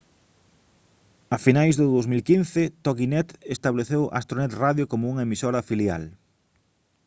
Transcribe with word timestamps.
a 1.35 1.37
finais 1.45 1.75
do 1.79 1.85
2015 1.97 2.63
toginet 2.87 3.27
estableceu 3.55 4.03
astronet 4.19 4.51
radio 4.63 4.85
como 4.91 5.05
unha 5.11 5.25
emisora 5.27 5.65
filial 5.69 6.03